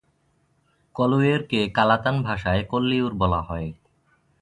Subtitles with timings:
[0.95, 3.69] কলুয়েরকে Catalan ভাষায় "Collioure" বলা হয়।